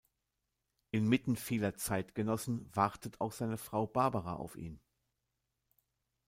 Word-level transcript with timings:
Inmitten 0.89 1.35
vieler 1.35 1.75
Zeitgenossen 1.75 2.75
wartet 2.75 3.21
auch 3.21 3.31
seine 3.31 3.59
Frau 3.59 3.85
Barbara 3.85 4.33
auf 4.33 4.55
ihn. 4.55 4.81